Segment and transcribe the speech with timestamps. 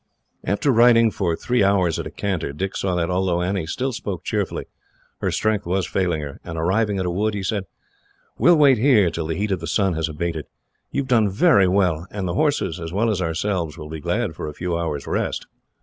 [0.43, 4.23] After riding for three hours at a canter, Dick saw that, although Annie still spoke
[4.23, 4.65] cheerfully,
[5.19, 7.65] her strength was failing her, and on arriving at a wood, he said:
[8.35, 10.47] "We will wait here till the heat of the sun has abated.
[10.91, 14.31] We have done very well, and the horses, as well as ourselves, will be glad
[14.31, 15.45] of a few hours' rest."